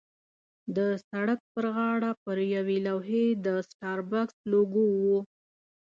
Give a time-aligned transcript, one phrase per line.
[0.75, 0.77] د
[1.09, 5.19] سړک پر غاړه پر یوې لوحې د سټاربکس لوګو وه.